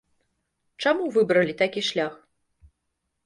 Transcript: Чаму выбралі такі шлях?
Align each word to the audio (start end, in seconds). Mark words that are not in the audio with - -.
Чаму 0.85 1.05
выбралі 1.17 1.53
такі 1.61 1.81
шлях? 1.89 2.13